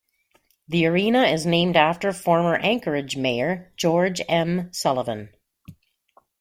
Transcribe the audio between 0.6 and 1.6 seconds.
The arena is